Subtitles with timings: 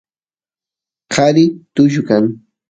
[1.13, 2.23] qari tullu kan